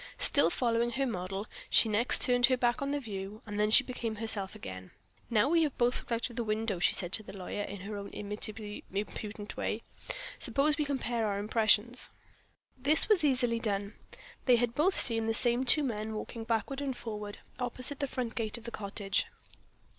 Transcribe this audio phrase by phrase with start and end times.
[0.17, 3.83] Still following her model, she next turned her back on the view and then she
[3.83, 4.89] became herself again.
[5.29, 7.95] "Now we have both looked out of window," she said to the lawyer, in her
[7.97, 9.83] own inimitably impudent way,
[10.39, 12.09] "suppose we compare our impressions."
[12.75, 13.93] This was easily done.
[14.45, 18.33] They had both seen the same two men walking backward and forward, opposite the front
[18.33, 19.27] gate of the cottage.